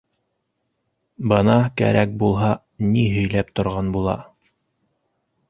[1.31, 2.49] Бына кәрәк булһа,
[2.95, 4.19] ни һөйләп торған була.